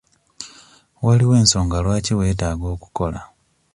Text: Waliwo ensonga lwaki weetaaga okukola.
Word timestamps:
Waliwo 1.05 1.33
ensonga 1.41 1.77
lwaki 1.83 2.13
weetaaga 2.19 2.65
okukola. 2.75 3.21